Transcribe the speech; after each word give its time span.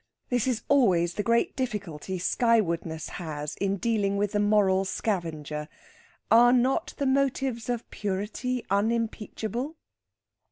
This 0.29 0.47
is 0.47 0.63
always 0.67 1.13
the 1.13 1.21
great 1.21 1.55
difficulty 1.55 2.17
skywardness 2.17 3.07
has 3.21 3.55
in 3.57 3.77
dealing 3.77 4.17
with 4.17 4.31
the 4.31 4.39
moral 4.39 4.83
scavenger. 4.83 5.69
Are 6.31 6.51
not 6.51 6.95
the 6.97 7.05
motives 7.05 7.69
of 7.69 7.87
purity 7.91 8.65
unimpeachable? 8.71 9.75